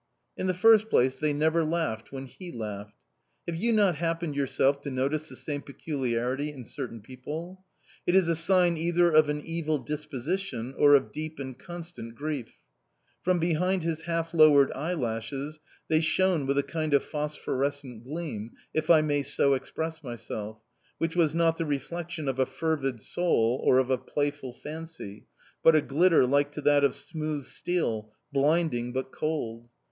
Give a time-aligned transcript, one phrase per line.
[0.35, 2.95] In the first place, they never laughed when he laughed.
[3.47, 7.63] Have you not happened, yourself, to notice the same peculiarity in certain people?...
[8.07, 12.51] It is a sign either of an evil disposition or of deep and constant grief.
[13.21, 18.89] From behind his half lowered eyelashes they shone with a kind of phosphorescent gleam if
[18.89, 20.57] I may so express myself
[20.97, 25.27] which was not the reflection of a fervid soul or of a playful fancy,
[25.61, 29.69] but a glitter like to that of smooth steel, blinding but cold.